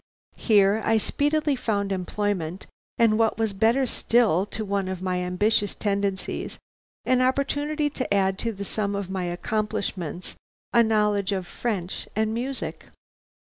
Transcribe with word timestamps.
Here 0.37 0.81
I 0.83 0.97
speedily 0.97 1.55
found 1.55 1.91
employment, 1.91 2.65
and 2.97 3.19
what 3.19 3.37
was 3.37 3.53
better 3.53 3.85
still 3.85 4.47
to 4.47 4.65
one 4.65 4.87
of 4.87 4.99
my 5.03 5.17
ambitious 5.19 5.75
tendencies, 5.75 6.57
an 7.05 7.21
opportunity 7.21 7.87
to 7.91 8.11
add 8.11 8.39
to 8.39 8.51
the 8.51 8.65
sum 8.65 8.95
of 8.95 9.11
my 9.11 9.25
accomplishments 9.25 10.33
a 10.73 10.81
knowledge 10.81 11.31
of 11.31 11.45
French 11.45 12.07
and 12.15 12.33
music. 12.33 12.85